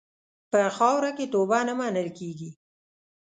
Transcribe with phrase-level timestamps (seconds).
[0.51, 2.49] په خاوره کې توبه نه منل کېږي.